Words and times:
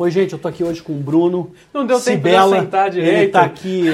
Oi, 0.00 0.10
gente, 0.10 0.32
eu 0.32 0.38
tô 0.38 0.48
aqui 0.48 0.64
hoje 0.64 0.82
com 0.82 0.94
o 0.94 0.96
Bruno. 0.96 1.50
Não 1.74 1.84
deu 1.84 1.98
Cibela, 1.98 2.52
tempo 2.52 2.56
de 2.56 2.64
sentar 2.64 2.88
direito. 2.90 3.16
Ele 3.18 3.28
tá 3.28 3.42
aqui. 3.42 3.84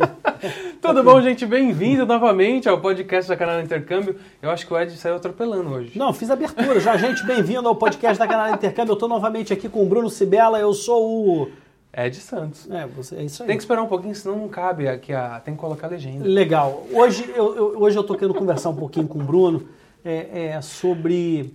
Tudo 0.80 1.02
bom, 1.04 1.20
gente? 1.20 1.44
Bem-vindo 1.44 2.06
novamente 2.06 2.66
ao 2.70 2.80
podcast 2.80 3.28
da 3.28 3.36
Canal 3.36 3.60
Intercâmbio. 3.60 4.16
Eu 4.40 4.48
acho 4.48 4.66
que 4.66 4.72
o 4.72 4.80
Ed 4.80 4.96
saiu 4.96 5.16
atropelando 5.16 5.68
hoje. 5.68 5.92
Não, 5.94 6.10
fiz 6.14 6.30
a 6.30 6.32
abertura 6.32 6.80
já. 6.80 6.96
Gente, 6.96 7.22
bem-vindo 7.26 7.68
ao 7.68 7.76
podcast 7.76 8.18
da 8.18 8.26
Canal 8.26 8.54
Intercâmbio. 8.54 8.92
Eu 8.92 8.96
tô 8.96 9.06
novamente 9.06 9.52
aqui 9.52 9.68
com 9.68 9.82
o 9.82 9.86
Bruno 9.86 10.08
Cibela. 10.08 10.58
Eu 10.58 10.72
sou 10.72 11.04
o. 11.42 11.50
Ed 11.94 12.16
Santos. 12.16 12.66
É, 12.70 12.86
você, 12.86 13.16
é 13.16 13.22
isso 13.24 13.42
aí. 13.42 13.46
Tem 13.46 13.58
que 13.58 13.62
esperar 13.62 13.82
um 13.82 13.88
pouquinho, 13.88 14.14
senão 14.14 14.38
não 14.38 14.48
cabe 14.48 14.88
aqui 14.88 15.12
a. 15.12 15.38
Tem 15.40 15.52
que 15.52 15.60
colocar 15.60 15.86
a 15.88 15.90
legenda. 15.90 16.26
Legal. 16.26 16.86
Hoje 16.90 17.30
eu, 17.36 17.54
eu- 17.54 17.82
hoje 17.82 17.94
eu 17.94 18.02
tô 18.04 18.14
querendo 18.14 18.32
conversar 18.32 18.70
um 18.70 18.76
pouquinho 18.76 19.06
com 19.06 19.18
o 19.18 19.22
Bruno 19.22 19.68
é, 20.02 20.52
é, 20.54 20.60
sobre 20.62 21.52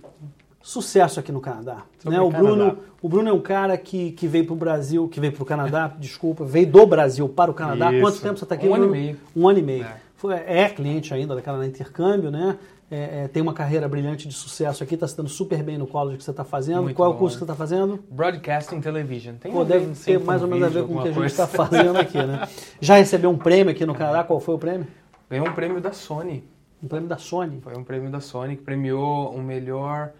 sucesso 0.62 1.18
aqui 1.20 1.32
no 1.32 1.40
Canadá. 1.40 1.82
Sobre 1.98 2.16
né? 2.16 2.22
O, 2.22 2.30
Canadá. 2.30 2.48
Bruno, 2.54 2.78
o 3.02 3.08
Bruno 3.08 3.28
é 3.28 3.32
um 3.32 3.40
cara 3.40 3.76
que, 3.76 4.12
que 4.12 4.26
veio 4.28 4.46
pro 4.46 4.54
Brasil, 4.54 5.08
que 5.08 5.20
veio 5.20 5.32
pro 5.32 5.44
Canadá, 5.44 5.92
desculpa, 5.98 6.44
veio 6.44 6.66
do 6.66 6.86
Brasil 6.86 7.28
para 7.28 7.50
o 7.50 7.54
Canadá. 7.54 7.92
Isso. 7.92 8.00
Quanto 8.00 8.20
tempo 8.20 8.38
você 8.38 8.44
está 8.44 8.54
aqui? 8.54 8.68
Um 8.68 8.74
ano 8.74 8.86
e 8.86 8.90
meio. 8.90 9.16
Um 9.36 9.48
ano 9.48 9.58
e 9.58 9.62
meio. 9.62 9.84
É. 9.84 9.96
Foi- 10.16 10.34
É, 10.34 10.68
cliente 10.68 11.12
ainda 11.12 11.34
da 11.34 11.42
Canadá 11.42 11.66
Intercâmbio, 11.66 12.30
né? 12.30 12.56
É, 12.88 13.24
é, 13.24 13.28
tem 13.28 13.42
uma 13.42 13.54
carreira 13.54 13.88
brilhante 13.88 14.28
de 14.28 14.34
sucesso 14.34 14.84
aqui, 14.84 14.94
está 14.94 15.08
se 15.08 15.16
dando 15.16 15.30
super 15.30 15.62
bem 15.62 15.78
no 15.78 15.86
college 15.86 16.18
que 16.18 16.24
você 16.24 16.30
está 16.30 16.44
fazendo. 16.44 16.82
Muito 16.82 16.94
Qual 16.96 17.06
é 17.06 17.10
o 17.10 17.14
bom, 17.14 17.20
curso 17.20 17.36
né? 17.36 17.38
que 17.40 17.46
você 17.46 17.52
está 17.52 17.54
fazendo? 17.56 18.04
Broadcasting 18.10 18.80
Television. 18.82 19.36
Tem 19.36 19.50
Pô, 19.50 19.64
deve 19.64 19.86
ter 19.94 20.20
mais 20.20 20.42
ou 20.42 20.48
menos 20.48 20.64
a 20.66 20.68
ver 20.68 20.84
com 20.86 20.98
o 20.98 21.02
que 21.02 21.08
a 21.08 21.12
gente 21.12 21.24
está 21.24 21.46
fazendo 21.48 21.96
aqui, 21.98 22.18
né? 22.18 22.46
Já 22.82 22.96
recebeu 22.96 23.30
um 23.30 23.38
prêmio 23.38 23.72
aqui 23.72 23.86
no 23.86 23.94
Canadá? 23.94 24.22
Qual 24.24 24.38
foi 24.38 24.54
o 24.54 24.58
prêmio? 24.58 24.86
Ganhou 25.30 25.48
um 25.48 25.52
prêmio 25.54 25.80
da 25.80 25.90
Sony. 25.92 26.44
Um 26.82 26.86
prêmio 26.86 27.08
da 27.08 27.16
Sony. 27.16 27.60
Foi 27.62 27.74
um 27.74 27.82
prêmio 27.82 28.10
da 28.10 28.20
Sony 28.20 28.56
que 28.56 28.62
premiou 28.62 29.30
o 29.34 29.42
melhor 29.42 30.10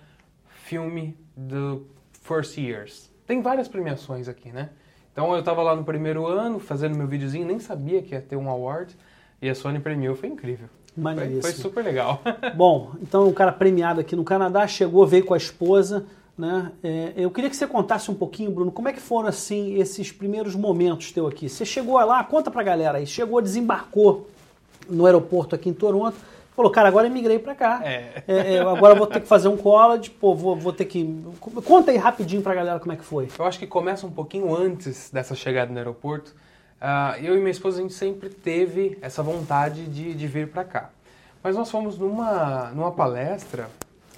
filme 0.73 1.15
do 1.37 1.87
First 2.23 2.57
Years. 2.57 3.11
Tem 3.27 3.43
várias 3.43 3.69
premiações 3.69 4.27
aqui, 4.27 4.51
né? 4.51 4.71
Então 5.13 5.37
eu 5.37 5.43
tava 5.43 5.63
lá 5.63 5.77
no 5.77 5.85
primeiro 5.85 6.27
ano 6.27 6.59
fazendo 6.59 6.97
meu 6.97 7.07
videozinho, 7.07 7.47
nem 7.47 7.59
sabia 7.59 8.01
que 8.01 8.15
ia 8.15 8.23
ter 8.23 8.37
um 8.37 8.49
award. 8.49 8.97
E 9.43 9.51
a 9.51 9.55
Sony 9.55 9.79
premiou, 9.81 10.17
foi 10.17 10.31
incrível. 10.31 10.69
Foi, 10.95 11.03
Maneiríssimo. 11.03 11.43
foi 11.43 11.53
super 11.53 11.85
legal. 11.85 12.23
Bom, 12.57 12.93
então 13.03 13.29
um 13.29 13.35
cara 13.35 13.53
premiado 13.53 14.01
aqui 14.01 14.17
no 14.17 14.25
Canadá, 14.25 14.67
chegou, 14.67 15.07
veio 15.07 15.27
com 15.27 15.35
a 15.35 15.37
esposa, 15.37 16.07
né? 16.39 16.73
É, 16.83 17.13
eu 17.17 17.31
queria 17.31 17.51
que 17.51 17.57
você 17.57 17.67
contasse 17.67 18.11
um 18.11 18.15
pouquinho, 18.15 18.51
Bruno, 18.51 18.73
como 18.73 18.89
é 18.89 18.95
que 18.95 19.01
foram 19.01 19.29
assim 19.29 19.75
esses 19.79 20.11
primeiros 20.11 20.55
momentos 20.55 21.13
teu 21.13 21.27
aqui? 21.27 21.51
Você 21.51 21.67
chegou 21.67 22.03
lá, 22.03 22.25
conta 22.25 22.51
pra 22.51 22.63
galera 22.63 22.97
aí, 22.97 23.07
chegou, 23.07 23.43
desembarcou 23.43 24.27
no 24.89 25.05
aeroporto 25.05 25.55
aqui 25.55 25.69
em 25.69 25.75
Toronto, 25.75 26.17
falou, 26.55 26.71
cara, 26.71 26.89
agora 26.89 27.07
eu 27.07 27.13
migrei 27.13 27.39
pra 27.39 27.55
cá. 27.55 27.81
É. 27.85 28.23
É, 28.27 28.55
é, 28.55 28.59
agora 28.61 28.95
eu 28.95 28.99
vou 28.99 29.07
ter 29.07 29.21
que 29.21 29.27
fazer 29.27 29.49
um 29.49 29.57
college, 29.57 30.11
pô, 30.11 30.35
vou, 30.35 30.57
vou 30.57 30.73
ter 30.73 30.85
que. 30.85 31.23
Conta 31.65 31.91
aí 31.91 31.97
rapidinho 31.97 32.43
pra 32.43 32.55
galera 32.55 32.79
como 32.79 32.93
é 32.93 32.97
que 32.97 33.05
foi. 33.05 33.29
Eu 33.39 33.45
acho 33.45 33.59
que 33.59 33.67
começa 33.67 34.07
um 34.07 34.11
pouquinho 34.11 34.55
antes 34.55 35.11
dessa 35.11 35.35
chegada 35.35 35.71
no 35.71 35.79
aeroporto. 35.79 36.35
Ah, 36.81 37.17
eu 37.23 37.37
e 37.37 37.39
minha 37.39 37.51
esposa, 37.51 37.79
a 37.79 37.83
gente 37.83 37.95
sempre 37.95 38.29
teve 38.29 38.99
essa 39.01 39.23
vontade 39.23 39.87
de, 39.87 40.15
de 40.15 40.27
vir 40.27 40.49
para 40.49 40.65
cá. 40.65 40.91
Mas 41.43 41.57
nós 41.57 41.71
fomos 41.71 41.99
numa, 41.99 42.71
numa 42.75 42.93
palestra 42.93 43.69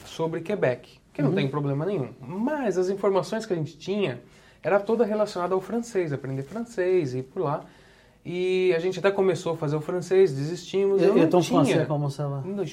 sobre 0.05 0.41
Quebec, 0.41 0.99
que 1.13 1.23
não 1.23 1.33
tem 1.33 1.49
problema 1.49 1.85
nenhum. 1.85 2.11
Mas 2.21 2.77
as 2.79 2.89
informações 2.89 3.47
que 3.47 3.53
a 3.53 3.57
gente 3.57 3.77
tinha 3.77 4.21
era 4.63 4.81
toda 4.81 5.05
relacionada 5.05 5.55
ao 5.55 5.61
francês, 5.61 6.13
aprender 6.13 6.43
francês 6.43 7.15
e 7.15 7.19
ir 7.19 7.23
por 7.25 7.43
lá. 7.43 7.65
E 8.25 8.73
a 8.75 8.79
gente 8.79 8.99
até 8.99 9.11
começou 9.11 9.53
a 9.53 9.57
fazer 9.57 9.77
o 9.77 9.81
francês, 9.81 10.33
desistimos. 10.33 11.03
Eu, 11.03 11.15
não 11.15 11.25
então 11.25 11.41
tinha... 11.41 11.85
como 11.85 12.11
você 12.11 12.23
lá? 12.23 12.43
Não, 12.45 12.65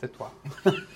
tais-toi. 0.00 0.28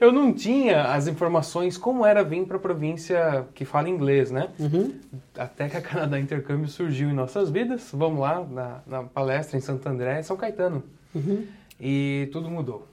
eu 0.00 0.12
não 0.12 0.32
tinha 0.32 0.84
as 0.84 1.06
informações 1.06 1.76
como 1.76 2.06
era 2.06 2.24
vir 2.24 2.46
para 2.46 2.56
a 2.56 2.60
província 2.60 3.46
que 3.54 3.64
fala 3.64 3.88
inglês, 3.88 4.30
né? 4.30 4.48
Uhum. 4.58 4.98
Até 5.36 5.68
que 5.68 5.76
a 5.76 5.82
Canadá 5.82 6.18
Intercâmbio 6.18 6.68
surgiu 6.68 7.10
em 7.10 7.12
nossas 7.12 7.50
vidas. 7.50 7.90
Vamos 7.92 8.20
lá 8.20 8.42
na, 8.42 8.80
na 8.86 9.02
palestra 9.02 9.58
em 9.58 9.60
Santo 9.60 9.86
André, 9.86 10.22
São 10.22 10.36
Caetano. 10.36 10.82
Uhum. 11.14 11.46
E 11.78 12.28
tudo 12.32 12.50
mudou. 12.50 12.88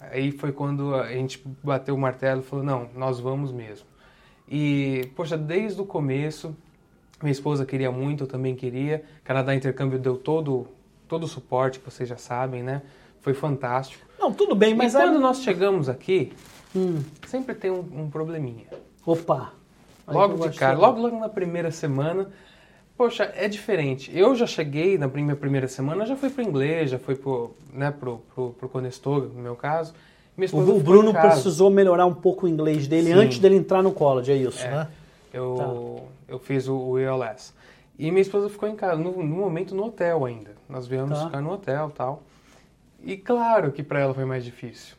Aí 0.00 0.32
foi 0.32 0.50
quando 0.50 0.96
a 0.96 1.12
gente 1.12 1.42
bateu 1.62 1.94
o 1.94 1.98
martelo 1.98 2.40
e 2.40 2.44
falou: 2.44 2.64
não, 2.64 2.88
nós 2.94 3.20
vamos 3.20 3.52
mesmo. 3.52 3.86
E, 4.48 5.08
poxa, 5.14 5.38
desde 5.38 5.80
o 5.80 5.86
começo, 5.86 6.56
minha 7.24 7.32
esposa 7.32 7.64
queria 7.64 7.90
muito, 7.90 8.24
eu 8.24 8.28
também 8.28 8.54
queria. 8.54 9.02
Canadá 9.24 9.54
Intercâmbio 9.54 9.98
deu 9.98 10.16
todo, 10.16 10.66
todo 11.08 11.24
o 11.24 11.28
suporte, 11.28 11.78
que 11.78 11.84
vocês 11.90 12.08
já 12.08 12.16
sabem, 12.16 12.62
né? 12.62 12.82
Foi 13.20 13.34
fantástico. 13.34 14.04
Não, 14.18 14.32
tudo 14.32 14.54
bem, 14.54 14.74
mas 14.74 14.94
e 14.94 14.96
quando 14.96 15.16
aí- 15.16 15.20
nós 15.22 15.42
chegamos 15.42 15.88
aqui, 15.88 16.32
Hum, 16.74 17.00
sempre 17.26 17.54
tem 17.54 17.70
um, 17.70 17.84
um 18.04 18.10
probleminha. 18.10 18.64
opa. 19.06 19.52
Aí 20.06 20.14
Logo 20.14 20.48
de 20.48 20.58
cara, 20.58 20.76
logo, 20.76 21.00
logo 21.00 21.18
na 21.20 21.28
primeira 21.28 21.70
semana, 21.70 22.28
poxa, 22.96 23.30
é 23.36 23.46
diferente. 23.46 24.10
Eu 24.16 24.34
já 24.34 24.46
cheguei 24.46 24.98
na 24.98 25.06
minha 25.06 25.36
primeira 25.36 25.68
semana, 25.68 26.04
já 26.06 26.16
fui 26.16 26.28
pro 26.30 26.42
inglês, 26.42 26.90
já 26.90 26.98
fui 26.98 27.14
pro, 27.14 27.54
né, 27.72 27.90
pro, 27.92 28.18
pro, 28.34 28.50
pro 28.58 28.68
Conestoga, 28.68 29.28
no 29.28 29.40
meu 29.40 29.54
caso. 29.54 29.94
O, 30.52 30.80
Bruno 30.80 31.12
precisou 31.12 31.68
melhorar 31.70 32.06
um 32.06 32.14
pouco 32.14 32.46
o 32.46 32.48
inglês 32.48 32.88
dele 32.88 33.08
Sim. 33.08 33.12
antes 33.12 33.38
dele 33.38 33.56
entrar 33.56 33.82
no 33.82 33.92
college, 33.92 34.32
é 34.32 34.36
isso, 34.36 34.64
É. 34.64 34.70
né? 34.70 34.88
Eu, 35.32 36.08
eu 36.28 36.38
fiz 36.38 36.68
o, 36.68 36.76
o 36.76 36.98
ELS. 36.98 37.54
E 37.98 38.10
minha 38.10 38.22
esposa 38.22 38.48
ficou 38.48 38.68
em 38.68 38.74
casa, 38.76 38.96
no, 38.96 39.10
no 39.22 39.36
momento 39.36 39.74
no 39.74 39.84
hotel 39.84 40.24
ainda. 40.24 40.52
Nós 40.68 40.86
viemos 40.86 41.18
Tá. 41.18 41.26
ficar 41.26 41.40
no 41.40 41.52
hotel 41.52 41.88
e 41.88 41.92
tal. 41.92 42.22
E 43.04 43.16
claro 43.16 43.72
que 43.72 43.82
para 43.82 44.00
ela 44.00 44.14
foi 44.14 44.24
mais 44.24 44.44
difícil. 44.44 44.96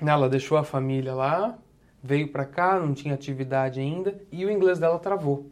Ela 0.00 0.28
deixou 0.28 0.56
a 0.58 0.64
família 0.64 1.14
lá, 1.14 1.56
veio 2.02 2.28
para 2.28 2.44
cá, 2.44 2.78
não 2.80 2.92
tinha 2.94 3.14
atividade 3.14 3.78
ainda, 3.80 4.14
e 4.30 4.44
o 4.44 4.50
inglês 4.50 4.78
dela 4.78 4.98
travou. 4.98 5.46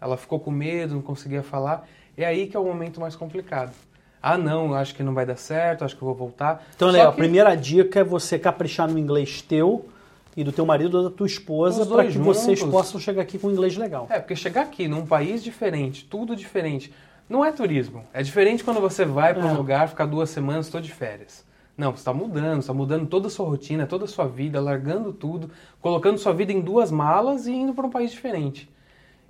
Ela 0.00 0.16
ficou 0.16 0.40
com 0.40 0.50
medo, 0.50 0.94
não 0.94 1.02
conseguia 1.02 1.42
falar. 1.42 1.86
É 2.16 2.24
aí 2.24 2.46
que 2.46 2.56
é 2.56 2.60
o 2.60 2.64
momento 2.64 3.00
mais 3.00 3.14
complicado. 3.14 3.72
Ah, 4.20 4.36
não, 4.36 4.74
acho 4.74 4.94
que 4.94 5.02
não 5.02 5.14
vai 5.14 5.24
dar 5.24 5.36
certo, 5.36 5.84
acho 5.84 5.94
que 5.96 6.02
eu 6.02 6.06
vou 6.06 6.14
voltar. 6.16 6.64
Então, 6.74 6.90
Léo, 6.90 7.08
a 7.08 7.12
que- 7.12 7.18
primeira 7.18 7.54
dica 7.56 8.00
é 8.00 8.04
você 8.04 8.38
caprichar 8.38 8.90
no 8.90 8.98
inglês 8.98 9.40
teu 9.40 9.88
e 10.36 10.44
do 10.44 10.52
teu 10.52 10.66
marido 10.66 10.98
ou 10.98 11.04
da 11.04 11.10
tua 11.10 11.26
esposa 11.26 11.82
Os 11.82 11.88
para 11.88 12.04
que 12.06 12.18
vocês 12.18 12.58
juntos. 12.58 12.74
possam 12.74 13.00
chegar 13.00 13.22
aqui 13.22 13.38
com 13.38 13.50
inglês 13.50 13.76
legal. 13.76 14.06
É, 14.10 14.18
porque 14.18 14.36
chegar 14.36 14.62
aqui 14.62 14.86
num 14.86 15.06
país 15.06 15.42
diferente, 15.42 16.04
tudo 16.04 16.36
diferente, 16.36 16.92
não 17.28 17.44
é 17.44 17.50
turismo. 17.50 18.04
É 18.12 18.22
diferente 18.22 18.62
quando 18.62 18.80
você 18.80 19.04
vai 19.04 19.32
para 19.34 19.48
É. 19.48 19.52
um 19.52 19.56
lugar, 19.56 19.88
ficar 19.88 20.06
duas 20.06 20.28
semanas, 20.30 20.66
estou 20.66 20.80
de 20.80 20.92
férias. 20.92 21.44
Não, 21.76 21.90
você 21.90 21.98
está 21.98 22.12
mudando, 22.12 22.60
está 22.60 22.72
mudando 22.72 23.06
toda 23.06 23.26
a 23.26 23.30
sua 23.30 23.46
rotina, 23.46 23.86
toda 23.86 24.04
a 24.04 24.08
sua 24.08 24.26
vida, 24.26 24.60
largando 24.60 25.12
tudo, 25.12 25.50
colocando 25.80 26.16
sua 26.18 26.32
vida 26.32 26.52
em 26.52 26.60
duas 26.60 26.90
malas 26.90 27.46
e 27.46 27.52
indo 27.52 27.74
para 27.74 27.86
um 27.86 27.90
país 27.90 28.10
diferente. 28.10 28.70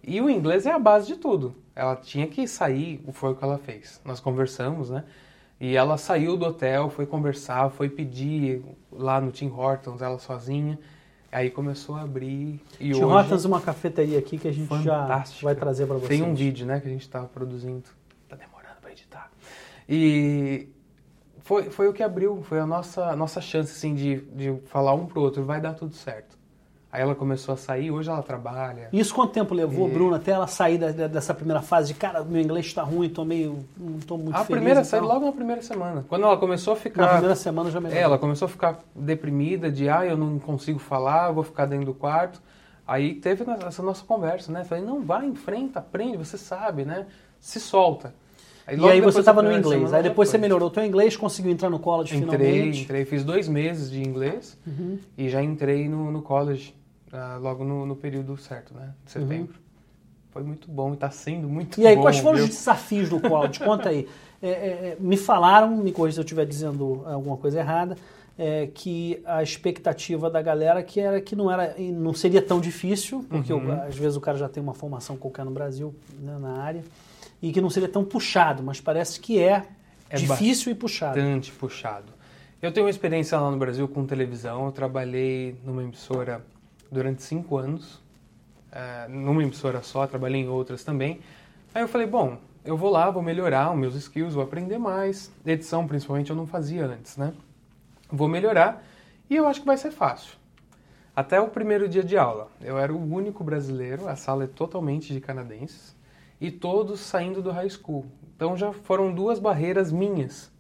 E 0.03 0.21
o 0.21 0.31
inglês 0.31 0.67
é 0.67 0.71
a 0.73 0.79
base 0.79 1.09
de 1.09 1.17
tudo. 1.17 1.57
Ela 1.75 1.97
tinha 1.97 2.27
que 2.29 2.47
sair, 2.47 3.03
foi 3.13 3.33
o 3.33 3.35
que 3.35 3.43
ela 3.43 3.59
fez. 3.59 4.01
Nós 4.05 4.21
conversamos, 4.21 4.91
né? 4.91 5.03
E 5.61 5.75
ela 5.75 5.97
saiu 5.97 6.37
do 6.37 6.45
hotel, 6.47 6.89
foi 6.91 7.07
conversar, 7.07 7.71
foi 7.71 7.89
pedir 7.89 8.63
lá 8.93 9.21
no 9.21 9.33
Tim 9.33 9.49
Hortons, 9.51 10.01
ela 10.01 10.19
sozinha. 10.19 10.79
Aí 11.31 11.51
começou 11.51 11.97
a 11.97 12.03
abrir. 12.03 12.61
E 12.81 12.93
Tim 12.93 13.05
hoje... 13.05 13.45
É 13.45 13.49
uma 13.49 13.61
cafeteria 13.61 14.19
aqui 14.19 14.39
que 14.39 14.49
a 14.49 14.53
gente 14.53 14.69
já 14.83 15.03
Fantástica. 15.03 15.45
vai 15.45 15.55
trazer 15.55 15.87
para 15.87 15.97
vocês. 15.97 16.09
Tem 16.09 16.23
um 16.23 16.35
vídeo, 16.35 16.67
né, 16.67 16.81
que 16.81 16.87
a 16.87 16.91
gente 16.91 17.03
estava 17.03 17.27
produzindo. 17.27 17.85
Tá 18.29 18.37
demorando 18.37 18.77
para 18.81 18.93
editar. 18.93 19.31
E 19.89 20.69
foi, 21.41 21.71
foi 21.71 21.89
o 21.89 21.93
que 21.93 22.03
abriu, 22.03 22.43
foi 22.43 22.59
a 22.59 22.67
nossa, 22.67 23.15
nossa 23.15 23.41
chance, 23.41 23.73
assim, 23.73 23.95
de, 23.95 24.21
de 24.33 24.57
falar 24.67 24.95
um 24.95 25.07
pro 25.07 25.21
outro, 25.21 25.45
vai 25.45 25.61
dar 25.61 25.75
tudo 25.75 25.95
certo. 25.95 26.36
Aí 26.97 27.03
ela 27.03 27.15
começou 27.15 27.53
a 27.53 27.57
sair, 27.59 27.91
hoje 27.91 28.09
ela 28.09 28.23
trabalha. 28.23 28.89
Isso 28.91 29.15
quanto 29.15 29.33
tempo 29.33 29.55
levou, 29.55 29.87
E- 29.87 29.91
Bruno, 29.93 30.15
até 30.15 30.31
ela 30.33 30.47
sair 30.47 30.79
da- 30.79 30.93
da- 30.93 31.07
dessa 31.09 31.35
primeira 31.35 31.61
fase 31.61 31.89
de 31.93 31.99
cara, 31.99 32.25
meu 32.25 32.41
inglês 32.41 32.65
está 32.65 32.83
ruim, 32.83 33.07
tô 33.11 33.23
meio, 33.23 33.67
não 33.77 33.99
tô 33.99 34.17
muito 34.17 34.35
a 34.35 34.39
feliz. 34.45 34.49
primeira 34.49 34.81
e 34.81 34.85
saiu 34.87 35.05
logo 35.05 35.27
na 35.27 35.33
primeira 35.33 35.61
semana. 35.61 36.07
Quando 36.09 36.23
ela 36.25 36.39
começou 36.39 36.73
a 36.73 36.77
Na 36.77 36.81
ficar... 36.81 37.09
primeira 37.11 37.35
semana 37.37 37.71
já 37.71 37.79
melhorou. 37.81 38.01
É, 38.01 38.03
ela 38.03 38.19
começou 38.19 38.47
a 38.47 38.49
ficar 38.49 38.81
deprimida 38.95 39.71
de, 39.71 39.91
ah, 39.91 40.07
eu 40.07 40.17
não 40.17 40.39
consigo 40.39 40.79
falar, 40.79 41.31
vou 41.33 41.45
ficar 41.45 41.67
dentro 41.67 41.85
do 41.85 41.93
quarto. 41.95 42.41
Aí 42.87 43.15
teve 43.17 43.45
essa 43.67 43.83
nossa 43.83 44.03
conversa, 44.03 44.51
né? 44.51 44.65
Falei, 44.65 44.83
não, 44.83 45.03
vai, 45.03 45.27
enfrenta, 45.27 45.81
aprende, 45.81 46.17
você 46.17 46.39
sabe, 46.39 46.87
né? 46.87 47.05
Se 47.39 47.61
solta. 47.61 48.15
E 48.73 48.75
logo 48.75 48.89
aí 48.89 48.97
depois 49.01 49.15
você 49.15 49.21
estava 49.21 49.43
no 49.43 49.49
primeira 49.49 49.61
inglês. 49.67 49.81
semana 49.83 49.97
Aí 49.99 50.03
já 50.03 50.09
depois 50.09 50.29
você 50.31 50.39
melhorou 50.39 50.69
o 50.69 50.71
teu 50.71 50.83
inglês, 50.85 51.15
conseguiu 51.15 51.53
entrar 51.53 51.69
no 51.69 51.79
college 51.79 52.17
Entrei, 52.17 52.53
finalmente. 52.53 52.83
entrei, 52.85 53.05
fiz 53.05 53.23
dois 53.23 53.47
meses 53.49 53.91
de 53.91 54.01
inglês 54.03 54.59
Uhum. 54.67 54.99
e 55.19 55.29
já 55.29 55.43
entrei 55.43 55.89
no, 55.89 56.11
no 56.11 56.23
college 56.23 56.75
ah, 57.13 57.39
logo 57.41 57.65
no, 57.65 57.87
no 57.87 57.97
período 57.97 58.37
certo, 58.37 58.75
né? 58.75 58.93
De 59.05 59.11
setembro. 59.13 59.55
Foi 60.31 60.43
muito 60.43 60.71
bom 60.71 60.91
e 60.91 60.95
está 60.95 61.11
sendo 61.11 61.49
muito 61.49 61.77
bom. 61.77 61.83
Uhum. 61.83 61.89
E 61.89 61.91
aí, 61.91 61.97
quais 61.97 62.19
foram 62.19 62.37
viu? 62.37 62.45
os 62.45 62.51
desafios 62.51 63.09
do 63.09 63.21
college? 63.21 63.59
Conta 63.61 63.89
aí. 63.89 64.07
É, 64.43 64.49
é, 64.49 64.51
é, 64.51 64.97
me 65.01 65.17
falaram, 65.17 65.75
me 65.77 65.93
corrija 65.93 66.17
se 66.17 66.21
eu 66.21 66.25
estiver 66.25 66.45
dizendo 66.45 67.03
alguma 67.07 67.39
coisa 67.39 67.59
errada, 67.59 67.97
é, 68.39 68.67
que 68.67 69.23
a 69.25 69.43
expectativa 69.43 70.29
da 70.29 70.43
galera 70.43 70.83
que 70.83 71.01
era 71.01 71.23
que 71.23 71.35
não 71.35 71.51
era 71.51 71.75
não 71.79 72.13
seria 72.13 72.43
tão 72.43 72.61
difícil, 72.61 73.25
porque 73.31 73.51
Uhum. 73.51 73.69
o- 73.71 73.83
às 73.83 73.97
vezes 73.97 74.15
o 74.15 74.21
cara 74.21 74.37
já 74.37 74.47
tem 74.47 74.63
uma 74.63 74.75
formação 74.75 75.17
qualquer 75.17 75.43
no 75.47 75.51
Brasil, 75.51 75.95
né, 76.21 76.37
na 76.39 76.61
área, 76.63 76.85
e 77.41 77.51
que 77.51 77.63
não 77.63 77.71
seria 77.71 77.89
tão 77.89 78.05
puxado, 78.05 78.63
mas 78.63 78.79
parece 78.79 79.19
que 79.21 79.39
é, 79.39 79.63
É 80.11 80.17
difícil 80.17 80.71
e 80.71 80.75
puxado. 80.75 81.15
bastante 81.17 81.51
puxado. 81.53 82.13
Eu 82.61 82.71
tenho 82.73 82.85
uma 82.85 82.91
experiência 82.91 83.39
lá 83.41 83.51
no 83.51 83.57
Brasil 83.57 83.89
com 83.89 84.05
televisão. 84.05 84.67
Eu 84.67 84.73
trabalhei 84.73 85.57
numa 85.65 85.83
emissora 85.83 86.43
durante 86.91 87.23
cinco 87.23 87.57
anos 87.57 88.05
é, 88.77 89.09
numa 89.09 89.43
emissora 89.43 89.83
só, 89.83 90.07
trabalhei 90.07 90.43
em 90.43 90.49
outras 90.49 90.85
também. 90.85 91.21
Aí 91.75 91.83
eu 91.83 91.89
falei, 91.89 92.07
bom, 92.07 92.39
eu 92.65 92.77
vou 92.77 92.91
lá, 92.91 93.11
vou 93.11 93.23
melhorar 93.23 93.73
os 93.73 93.79
meus 93.79 93.95
skills, 93.95 94.35
vou 94.35 94.45
aprender 94.45 94.77
mais. 94.77 95.33
Edição, 95.47 95.87
principalmente, 95.87 96.29
eu 96.29 96.37
não 96.37 96.47
fazia 96.47 96.85
antes, 96.85 97.17
né? 97.17 97.33
Vou 98.11 98.29
melhorar 98.29 98.85
e 99.31 99.37
eu 99.37 99.47
acho 99.47 99.61
que 99.61 99.67
vai 99.67 99.79
ser 99.79 99.91
fácil. 99.91 100.37
Até 101.15 101.41
o 101.41 101.49
primeiro 101.49 101.89
dia 101.89 102.05
de 102.05 102.19
aula, 102.19 102.49
eu 102.61 102.77
era 102.77 102.93
o 102.93 103.15
único 103.15 103.43
brasileiro, 103.43 104.07
a 104.07 104.15
sala 104.15 104.45
é 104.45 104.47
totalmente 104.47 105.15
de 105.15 105.21
canadenses, 105.21 105.97
e 106.39 106.51
todos 106.51 107.01
saindo 107.01 107.41
do 107.41 107.51
high 107.51 107.71
school. 107.71 108.05
Então 108.37 108.55
já 108.55 108.71
foram 108.71 109.15
duas 109.15 109.39
barreiras 109.39 109.91
minhas. 109.91 110.53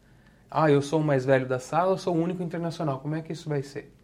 Ah, 0.50 0.70
eu 0.70 0.81
sou 0.81 1.00
o 1.00 1.05
mais 1.05 1.26
velho 1.26 1.46
da 1.46 1.58
sala, 1.58 1.93
eu 1.93 1.99
sou 1.99 2.17
o 2.17 2.19
único 2.19 2.43
internacional, 2.43 3.00
como 3.00 3.14
é 3.14 3.20
que 3.20 3.34
isso 3.34 3.50
vai 3.50 3.62
ser? 3.62 3.94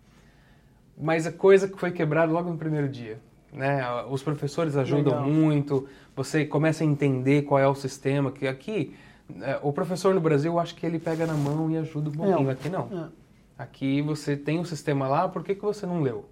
Mas 0.99 1.27
a 1.27 1.33
coisa 1.33 1.69
que 1.69 1.79
foi 1.79 1.91
quebrada 1.91 2.33
logo 2.33 2.51
no 2.51 2.57
primeiro 2.57 2.89
dia. 2.89 3.19
Né? 3.53 3.83
Os 4.09 4.23
professores 4.23 4.77
ajudam 4.77 5.15
Legal. 5.15 5.29
muito, 5.29 5.87
você 6.17 6.45
começa 6.45 6.83
a 6.85 6.87
entender 6.87 7.43
qual 7.43 7.61
é 7.61 7.69
o 7.69 7.75
sistema, 7.75 8.31
que 8.31 8.47
aqui, 8.47 8.97
é, 9.43 9.59
o 9.63 9.73
professor 9.73 10.15
no 10.15 10.21
Brasil, 10.21 10.53
eu 10.53 10.59
acho 10.59 10.75
que 10.75 10.87
ele 10.87 10.99
pega 10.99 11.27
na 11.27 11.35
mão 11.35 11.71
e 11.71 11.77
ajuda 11.77 12.09
um 12.09 12.13
pouquinho, 12.13 12.49
é. 12.49 12.53
aqui 12.53 12.69
não. 12.69 12.89
É. 12.91 13.09
Aqui 13.59 14.01
você 14.01 14.37
tem 14.37 14.59
um 14.59 14.65
sistema 14.65 15.07
lá, 15.07 15.29
por 15.29 15.45
que, 15.45 15.55
que 15.55 15.63
você 15.63 15.87
não 15.87 16.01
leu? 16.01 16.25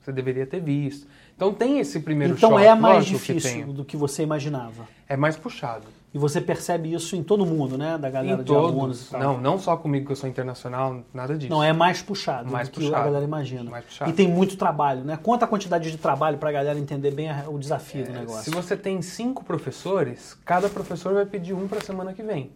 Você 0.00 0.12
deveria 0.12 0.46
ter 0.46 0.60
visto. 0.60 1.06
Então 1.36 1.52
tem 1.52 1.78
esse 1.78 2.00
primeiro 2.00 2.34
então 2.34 2.50
choque. 2.50 2.62
Então 2.62 2.76
é 2.76 2.78
mais 2.78 3.06
difícil 3.06 3.72
do 3.72 3.84
que 3.84 3.96
você 3.96 4.22
imaginava. 4.22 4.88
É 5.08 5.16
mais 5.16 5.36
puxado. 5.36 5.86
E 6.12 6.18
você 6.18 6.40
percebe 6.40 6.92
isso 6.92 7.14
em 7.14 7.22
todo 7.22 7.44
mundo, 7.44 7.76
né? 7.76 7.98
Da 7.98 8.08
galera 8.08 8.40
em 8.40 8.44
de 8.44 8.46
todos. 8.46 8.70
alunos. 8.70 9.12
Não, 9.12 9.38
não 9.38 9.58
só 9.58 9.76
comigo 9.76 10.06
que 10.06 10.12
eu 10.12 10.16
sou 10.16 10.28
internacional, 10.28 11.02
nada 11.12 11.36
disso. 11.36 11.52
Não, 11.52 11.62
é 11.62 11.72
mais 11.72 12.00
puxado 12.00 12.50
mais 12.50 12.68
do 12.68 12.72
puxado, 12.72 12.94
que 12.94 13.00
a 13.00 13.04
galera 13.04 13.24
imagina. 13.24 13.70
Mais 13.70 13.84
puxado. 13.84 14.10
E 14.10 14.14
tem 14.14 14.26
muito 14.26 14.56
trabalho, 14.56 15.04
né? 15.04 15.18
Quanta 15.22 15.46
quantidade 15.46 15.90
de 15.90 15.98
trabalho 15.98 16.38
para 16.38 16.48
a 16.48 16.52
galera 16.52 16.78
entender 16.78 17.10
bem 17.10 17.28
o 17.46 17.58
desafio 17.58 18.02
é, 18.02 18.04
do 18.06 18.12
negócio. 18.12 18.44
Se 18.44 18.50
você 18.50 18.76
tem 18.76 19.02
cinco 19.02 19.44
professores, 19.44 20.36
cada 20.44 20.68
professor 20.68 21.12
vai 21.12 21.26
pedir 21.26 21.52
um 21.52 21.68
para 21.68 21.78
a 21.78 21.82
semana 21.82 22.14
que 22.14 22.22
vem. 22.22 22.50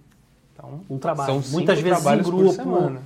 Então, 0.55 0.81
um 0.89 0.99
trabalho. 0.99 1.43
São 1.43 1.53
Muitas 1.53 1.79
vezes 1.79 2.07
em 2.07 2.23
grupo. 2.23 2.99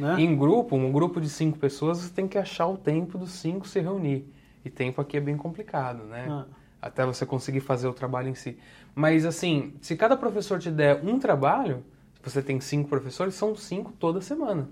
Né? 0.00 0.20
Em 0.20 0.36
grupo, 0.36 0.74
um 0.74 0.90
grupo 0.90 1.20
de 1.20 1.28
cinco 1.28 1.58
pessoas, 1.58 1.98
você 1.98 2.10
tem 2.10 2.26
que 2.26 2.38
achar 2.38 2.66
o 2.66 2.76
tempo 2.76 3.18
dos 3.18 3.32
cinco 3.32 3.68
se 3.68 3.80
reunir. 3.80 4.24
E 4.64 4.70
tempo 4.70 5.00
aqui 5.00 5.16
é 5.16 5.20
bem 5.20 5.36
complicado, 5.36 6.04
né? 6.04 6.26
Ah. 6.28 6.44
Até 6.80 7.04
você 7.04 7.26
conseguir 7.26 7.60
fazer 7.60 7.86
o 7.86 7.92
trabalho 7.92 8.28
em 8.28 8.34
si. 8.34 8.58
Mas 8.94 9.26
assim, 9.26 9.74
se 9.80 9.94
cada 9.96 10.16
professor 10.16 10.58
te 10.58 10.70
der 10.70 11.04
um 11.04 11.18
trabalho, 11.18 11.84
se 12.22 12.30
você 12.30 12.42
tem 12.42 12.58
cinco 12.60 12.88
professores, 12.88 13.34
são 13.34 13.54
cinco 13.54 13.92
toda 13.92 14.20
semana. 14.20 14.68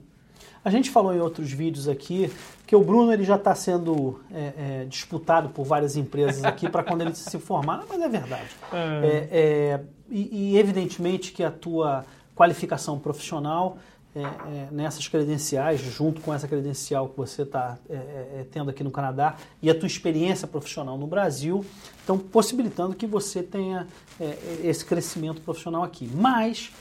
A 0.65 0.71
gente 0.71 0.91
falou 0.91 1.15
em 1.15 1.21
outros 1.21 1.51
vídeos 1.51 1.89
aqui 1.89 2.33
que 2.67 2.75
o 2.75 2.83
Bruno 2.83 3.13
ele 3.13 3.25
já 3.25 3.37
está 3.37 3.55
sendo 3.55 4.21
é, 4.31 4.53
é, 4.57 4.85
disputado 4.87 5.51
por 5.51 5.65
várias 5.65 5.97
empresas 5.97 6.45
aqui 6.45 6.69
para 6.69 6.83
quando 6.83 7.03
ele 7.03 7.15
se 7.15 7.39
formar, 7.39 7.85
mas 7.89 8.01
é 8.01 8.09
verdade. 8.09 8.51
É. 8.73 8.77
é, 8.77 9.29
é 9.31 9.81
e, 10.11 10.53
e, 10.53 10.59
evidentemente 10.59 11.33
que 11.33 11.45
a 11.45 11.51
tua 11.51 12.05
qualificação 12.35 12.99
profissional 12.99 13.79
é, 14.19 14.23
é, 14.23 14.69
nessas 14.73 15.07
credenciais, 15.07 15.81
junto 15.81 16.21
com 16.21 16.35
essa 16.35 16.49
credencial 16.49 17.09
que 17.09 17.17
você 17.17 17.43
está 17.43 17.79
é, 17.89 17.95
é, 17.95 17.99
é, 17.99 18.47
tendo 18.51 18.71
aqui 18.71 18.83
no 18.83 18.91
Canadá 18.91 19.37
e 19.63 19.71
a 19.71 19.75
tua 19.75 19.87
experiência 19.87 20.49
profissional 20.49 20.99
no 20.99 21.07
Brasil, 21.07 21.65
estão 22.01 22.19
possibilitando 22.19 22.95
que 22.97 23.07
você 23.07 23.43
tenha 23.43 23.87
é, 24.21 24.61
esse 24.65 24.85
crescimento 24.85 25.41
profissional 25.41 25.83
aqui. 25.83 26.11
Mas, 26.13 26.73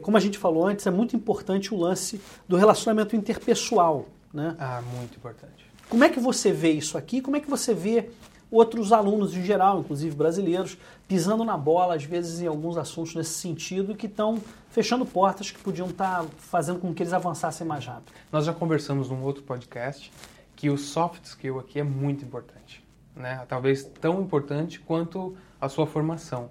como 0.00 0.16
a 0.16 0.20
gente 0.20 0.38
falou 0.38 0.66
antes, 0.66 0.86
é 0.86 0.90
muito 0.90 1.14
importante 1.14 1.74
o 1.74 1.78
lance 1.78 2.20
do 2.48 2.56
relacionamento 2.56 3.14
interpessoal. 3.16 4.06
Né? 4.32 4.54
Ah, 4.58 4.82
muito 4.96 5.16
importante. 5.16 5.66
Como 5.88 6.04
é 6.04 6.08
que 6.08 6.20
você 6.20 6.52
vê 6.52 6.70
isso 6.70 6.96
aqui? 6.96 7.20
Como 7.20 7.36
é 7.36 7.40
que 7.40 7.50
você 7.50 7.74
vê 7.74 8.08
outros 8.52 8.92
alunos 8.92 9.34
em 9.34 9.42
geral, 9.42 9.80
inclusive 9.80 10.14
brasileiros, 10.14 10.76
pisando 11.08 11.42
na 11.42 11.56
bola, 11.56 11.94
às 11.94 12.04
vezes 12.04 12.40
em 12.40 12.46
alguns 12.46 12.76
assuntos 12.76 13.14
nesse 13.14 13.32
sentido, 13.32 13.96
que 13.96 14.06
estão 14.06 14.38
fechando 14.68 15.06
portas 15.06 15.50
que 15.50 15.58
podiam 15.58 15.88
estar 15.88 16.22
tá 16.22 16.28
fazendo 16.36 16.78
com 16.78 16.92
que 16.92 17.02
eles 17.02 17.14
avançassem 17.14 17.66
mais 17.66 17.86
rápido. 17.86 18.12
Nós 18.30 18.44
já 18.44 18.52
conversamos 18.52 19.08
num 19.08 19.22
outro 19.22 19.42
podcast 19.42 20.12
que 20.54 20.68
o 20.68 20.76
soft 20.76 21.24
skill 21.24 21.58
aqui 21.58 21.80
é 21.80 21.82
muito 21.82 22.24
importante, 22.24 22.84
né? 23.16 23.44
Talvez 23.48 23.84
tão 23.84 24.20
importante 24.20 24.78
quanto 24.78 25.34
a 25.60 25.68
sua 25.68 25.86
formação. 25.86 26.50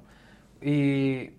E 0.62 1.32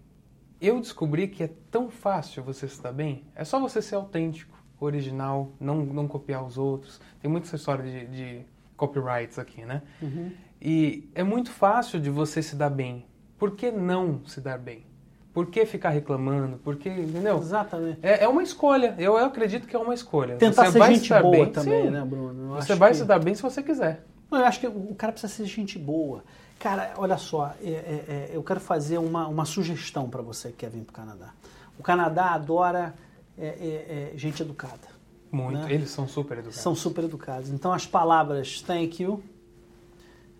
eu 0.60 0.80
descobri 0.80 1.26
que 1.26 1.42
é 1.42 1.50
tão 1.70 1.90
fácil 1.90 2.42
você 2.42 2.68
se 2.68 2.80
dar 2.80 2.92
bem, 2.92 3.24
é 3.34 3.44
só 3.44 3.58
você 3.58 3.82
ser 3.82 3.96
autêntico, 3.96 4.56
original, 4.80 5.52
não, 5.60 5.84
não 5.84 6.08
copiar 6.08 6.44
os 6.44 6.56
outros. 6.56 7.00
Tem 7.20 7.30
muita 7.30 7.54
história 7.54 7.84
de, 7.84 8.06
de 8.06 8.46
copyrights 8.76 9.38
aqui, 9.38 9.64
né? 9.64 9.82
Uhum. 10.00 10.32
E 10.64 11.10
é 11.12 11.24
muito 11.24 11.50
fácil 11.50 11.98
de 11.98 12.08
você 12.08 12.40
se 12.40 12.54
dar 12.54 12.70
bem. 12.70 13.04
Por 13.36 13.56
que 13.56 13.72
não 13.72 14.24
se 14.24 14.40
dar 14.40 14.56
bem? 14.56 14.86
Por 15.34 15.46
que 15.46 15.66
ficar 15.66 15.88
reclamando? 15.88 16.58
Por 16.58 16.76
que, 16.76 16.88
entendeu? 16.88 17.38
Exatamente. 17.38 17.98
É, 18.00 18.22
é 18.22 18.28
uma 18.28 18.44
escolha. 18.44 18.94
Eu, 18.96 19.18
eu, 19.18 19.24
acredito 19.24 19.66
que 19.66 19.74
é 19.74 19.78
uma 19.78 19.92
escolha. 19.92 20.36
Tentar 20.36 20.66
você 20.66 20.72
ser 20.72 20.78
vai 20.78 20.94
gente 20.94 21.04
se 21.04 21.08
dar 21.08 21.22
boa 21.22 21.32
bem, 21.32 21.46
também, 21.50 21.84
sim. 21.84 21.90
né, 21.90 22.04
Bruno? 22.04 22.54
Eu 22.54 22.62
você 22.62 22.76
vai 22.76 22.92
que... 22.92 22.98
se 22.98 23.04
dar 23.04 23.18
bem 23.18 23.34
se 23.34 23.42
você 23.42 23.60
quiser. 23.60 24.04
Não, 24.30 24.38
eu 24.38 24.44
acho 24.44 24.60
que 24.60 24.66
o 24.68 24.94
cara 24.94 25.12
precisa 25.12 25.32
ser 25.32 25.46
gente 25.46 25.78
boa. 25.78 26.22
Cara, 26.60 26.94
olha 26.96 27.18
só, 27.18 27.54
é, 27.60 27.68
é, 27.68 28.04
é 28.08 28.30
eu 28.32 28.42
quero 28.44 28.60
fazer 28.60 28.98
uma, 28.98 29.26
uma 29.26 29.44
sugestão 29.44 30.08
para 30.08 30.22
você 30.22 30.50
que 30.50 30.58
quer 30.58 30.70
vir 30.70 30.82
para 30.82 30.92
o 30.92 30.94
Canadá. 30.94 31.30
O 31.76 31.82
Canadá 31.82 32.30
adora 32.34 32.94
é, 33.36 34.12
é, 34.14 34.16
gente 34.16 34.42
educada. 34.42 34.92
Muito. 35.32 35.58
Né? 35.58 35.72
Eles 35.72 35.90
são 35.90 36.06
super 36.06 36.34
educados. 36.38 36.60
São 36.60 36.74
super 36.74 37.04
educados. 37.04 37.50
Então 37.50 37.72
as 37.72 37.86
palavras 37.86 38.60
thank 38.62 39.02
you, 39.02 39.22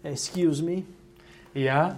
excuse 0.04 0.62
me. 0.62 0.86
A 1.68 1.94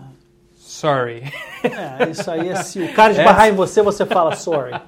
sorry. 0.65 1.23
É, 1.63 2.11
isso 2.11 2.31
aí 2.31 2.49
é 2.49 2.57
se 2.63 2.81
o 2.81 2.93
cara 2.95 3.13
esbarrar 3.13 3.49
em 3.49 3.53
você, 3.53 3.83
você 3.83 4.05
fala 4.05 4.35
sorry. 4.35 4.73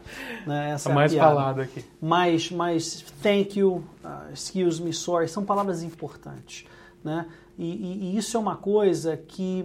Né? 0.47 0.71
Essa 0.71 0.91
é 0.91 0.95
mais 0.95 1.13
é 1.13 1.19
falado 1.19 1.61
aqui. 1.61 1.85
Mas, 2.01 2.53
mas 2.53 3.05
thank 3.21 3.59
you, 3.59 3.83
uh, 4.05 4.33
excuse 4.33 4.81
me, 4.81 4.93
sorry, 4.93 5.27
são 5.27 5.45
palavras 5.45 5.83
importantes. 5.83 6.65
Né? 7.03 7.27
E, 7.59 7.65
e, 7.65 8.05
e, 8.05 8.17
isso 8.17 8.37
é 8.37 8.41
uma 8.41 8.55
coisa 8.55 9.17
que 9.17 9.65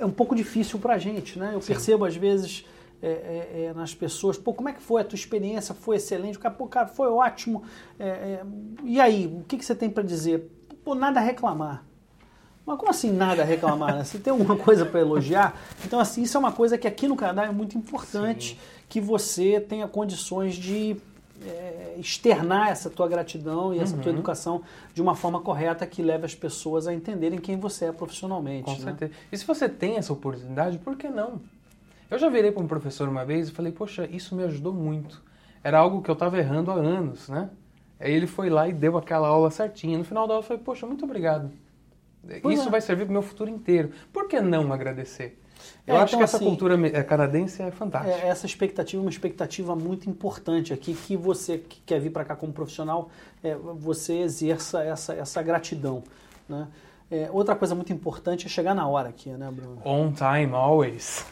é 0.00 0.04
um 0.06 0.10
pouco 0.10 0.34
difícil 0.34 0.78
para 0.78 0.94
a 0.94 0.98
gente. 0.98 1.38
Né? 1.38 1.50
Eu 1.52 1.60
Sim. 1.60 1.74
percebo 1.74 2.06
às 2.06 2.16
vezes 2.16 2.64
é, 3.02 3.08
é, 3.08 3.64
é, 3.64 3.74
nas 3.74 3.94
pessoas. 3.94 4.38
Pô, 4.38 4.54
como 4.54 4.70
é 4.70 4.72
que 4.72 4.80
foi 4.80 5.02
a 5.02 5.04
tua 5.04 5.16
experiência? 5.16 5.74
Foi 5.74 5.96
excelente? 5.96 6.38
O 6.38 6.40
cara, 6.40 6.54
pô, 6.54 6.66
cara, 6.66 6.86
foi 6.86 7.08
ótimo. 7.08 7.62
É, 7.98 8.08
é, 8.08 8.42
e 8.82 8.98
aí, 8.98 9.26
o 9.26 9.44
que, 9.44 9.58
que 9.58 9.64
você 9.64 9.74
tem 9.74 9.90
para 9.90 10.02
dizer? 10.02 10.50
Pô, 10.82 10.94
nada 10.94 11.20
a 11.20 11.22
reclamar. 11.22 11.84
Mas 12.66 12.76
como 12.78 12.90
assim 12.90 13.12
nada 13.12 13.42
a 13.42 13.44
reclamar? 13.44 13.94
Né? 13.94 14.04
Você 14.04 14.18
tem 14.18 14.32
alguma 14.32 14.56
coisa 14.56 14.84
para 14.84 15.00
elogiar? 15.00 15.56
Então, 15.84 16.00
assim, 16.00 16.22
isso 16.22 16.36
é 16.36 16.40
uma 16.40 16.50
coisa 16.50 16.76
que 16.76 16.88
aqui 16.88 17.06
no 17.06 17.14
Canadá 17.14 17.44
é 17.44 17.52
muito 17.52 17.78
importante 17.78 18.50
Sim. 18.50 18.58
que 18.88 19.00
você 19.00 19.60
tenha 19.60 19.86
condições 19.86 20.56
de 20.56 20.96
é, 21.44 21.94
externar 21.98 22.70
essa 22.70 22.90
tua 22.90 23.06
gratidão 23.06 23.72
e 23.72 23.78
essa 23.78 23.94
uhum. 23.94 24.02
tua 24.02 24.10
educação 24.10 24.62
de 24.92 25.00
uma 25.00 25.14
forma 25.14 25.40
correta 25.40 25.86
que 25.86 26.02
leve 26.02 26.24
as 26.24 26.34
pessoas 26.34 26.88
a 26.88 26.92
entenderem 26.92 27.38
quem 27.38 27.56
você 27.56 27.86
é 27.86 27.92
profissionalmente. 27.92 28.64
Com 28.64 28.72
né? 28.72 28.78
certeza. 28.78 29.12
E 29.30 29.38
se 29.38 29.46
você 29.46 29.68
tem 29.68 29.96
essa 29.96 30.12
oportunidade, 30.12 30.78
por 30.78 30.96
que 30.96 31.08
não? 31.08 31.40
Eu 32.10 32.18
já 32.18 32.28
virei 32.28 32.50
para 32.50 32.62
um 32.62 32.66
professor 32.66 33.08
uma 33.08 33.24
vez 33.24 33.48
e 33.48 33.52
falei, 33.52 33.70
poxa, 33.70 34.08
isso 34.10 34.34
me 34.34 34.42
ajudou 34.44 34.72
muito. 34.72 35.22
Era 35.62 35.78
algo 35.78 36.02
que 36.02 36.10
eu 36.10 36.14
estava 36.14 36.38
errando 36.38 36.70
há 36.70 36.74
anos, 36.74 37.28
né? 37.28 37.50
Aí 37.98 38.12
ele 38.12 38.26
foi 38.26 38.50
lá 38.50 38.68
e 38.68 38.72
deu 38.72 38.96
aquela 38.96 39.28
aula 39.28 39.50
certinha. 39.50 39.96
No 39.98 40.04
final 40.04 40.26
da 40.26 40.34
aula 40.34 40.44
eu 40.44 40.46
falei, 40.46 40.62
poxa, 40.62 40.86
muito 40.86 41.04
obrigado. 41.04 41.50
Pois 42.42 42.58
isso 42.58 42.68
é. 42.68 42.70
vai 42.70 42.80
servir 42.80 43.04
para 43.04 43.10
o 43.10 43.12
meu 43.12 43.22
futuro 43.22 43.50
inteiro. 43.50 43.90
Por 44.12 44.28
que 44.28 44.40
não 44.40 44.72
agradecer? 44.72 45.38
Eu 45.86 45.96
é, 45.96 45.98
acho 45.98 46.10
então, 46.10 46.18
que 46.18 46.24
essa 46.24 46.36
assim, 46.36 46.46
cultura 46.46 46.74
é, 46.88 47.02
canadense 47.02 47.62
é 47.62 47.70
fantástica. 47.70 48.26
É, 48.26 48.28
essa 48.28 48.46
expectativa 48.46 49.00
é 49.00 49.04
uma 49.04 49.10
expectativa 49.10 49.74
muito 49.74 50.10
importante 50.10 50.72
aqui, 50.72 50.94
que 50.94 51.16
você 51.16 51.58
que 51.58 51.80
quer 51.86 52.00
vir 52.00 52.10
para 52.10 52.24
cá 52.24 52.34
como 52.34 52.52
profissional, 52.52 53.08
é, 53.42 53.54
você 53.54 54.18
exerça 54.18 54.82
essa, 54.82 55.14
essa 55.14 55.42
gratidão. 55.42 56.02
Né? 56.48 56.66
É, 57.10 57.28
outra 57.32 57.54
coisa 57.54 57.74
muito 57.74 57.92
importante 57.92 58.46
é 58.46 58.48
chegar 58.48 58.74
na 58.74 58.86
hora 58.88 59.08
aqui, 59.08 59.30
né, 59.30 59.48
Bruno? 59.50 59.80
On 59.84 60.12
time, 60.12 60.52
always. 60.52 61.24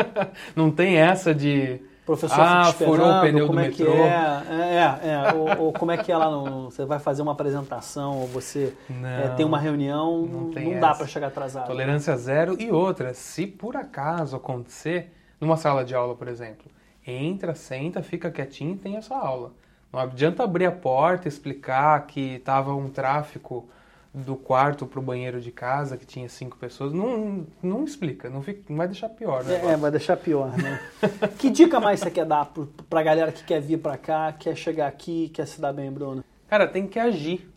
Não 0.56 0.70
tem 0.70 0.96
essa 0.96 1.34
de. 1.34 1.80
Professor 2.08 2.40
ah, 2.40 2.72
furou 2.72 3.06
o 3.06 3.20
pneu 3.20 3.46
como 3.46 3.58
do 3.58 3.64
é 3.66 3.68
metrô. 3.68 3.84
Que 3.84 3.98
é, 4.00 4.42
é, 4.50 5.08
é 5.10 5.34
ou, 5.34 5.66
ou, 5.66 5.72
como 5.74 5.92
é 5.92 5.98
que 5.98 6.10
é 6.10 6.16
lá 6.16 6.30
no, 6.30 6.70
Você 6.70 6.86
vai 6.86 6.98
fazer 6.98 7.20
uma 7.20 7.32
apresentação 7.32 8.18
ou 8.20 8.26
você 8.26 8.74
é, 9.04 9.28
tem 9.36 9.44
uma 9.44 9.58
reunião, 9.58 10.22
não, 10.22 10.48
não 10.48 10.80
dá 10.80 10.94
para 10.94 11.06
chegar 11.06 11.26
atrasado. 11.26 11.66
Tolerância 11.66 12.16
zero. 12.16 12.56
E 12.58 12.70
outra, 12.70 13.12
se 13.12 13.46
por 13.46 13.76
acaso 13.76 14.36
acontecer, 14.36 15.12
numa 15.38 15.58
sala 15.58 15.84
de 15.84 15.94
aula, 15.94 16.14
por 16.14 16.28
exemplo, 16.28 16.64
entra, 17.06 17.54
senta, 17.54 18.02
fica 18.02 18.30
quietinho 18.30 18.72
e 18.72 18.78
tem 18.78 18.96
a 18.96 19.02
sua 19.02 19.18
aula. 19.18 19.52
Não 19.92 20.00
adianta 20.00 20.42
abrir 20.42 20.64
a 20.64 20.72
porta, 20.72 21.28
explicar 21.28 22.06
que 22.06 22.36
estava 22.36 22.74
um 22.74 22.88
tráfico 22.88 23.68
do 24.12 24.36
quarto 24.36 24.86
para 24.86 24.98
o 24.98 25.02
banheiro 25.02 25.40
de 25.40 25.50
casa, 25.50 25.96
que 25.96 26.06
tinha 26.06 26.28
cinco 26.28 26.56
pessoas, 26.56 26.92
não, 26.92 27.46
não 27.62 27.84
explica, 27.84 28.30
não, 28.30 28.42
fica, 28.42 28.62
não 28.68 28.76
vai 28.76 28.88
deixar 28.88 29.08
pior, 29.10 29.44
né? 29.44 29.72
É, 29.72 29.76
vai 29.76 29.90
deixar 29.90 30.16
pior, 30.16 30.56
né? 30.56 30.80
que 31.38 31.50
dica 31.50 31.78
mais 31.78 32.00
você 32.00 32.10
quer 32.10 32.24
dar 32.24 32.50
para 32.88 33.00
a 33.00 33.02
galera 33.02 33.32
que 33.32 33.44
quer 33.44 33.60
vir 33.60 33.78
para 33.78 33.96
cá, 33.96 34.32
quer 34.32 34.56
chegar 34.56 34.88
aqui, 34.88 35.28
quer 35.28 35.46
se 35.46 35.60
dar 35.60 35.72
bem, 35.72 35.90
Bruno? 35.90 36.24
Cara, 36.48 36.66
tem 36.66 36.86
que 36.86 36.98
agir. 36.98 37.48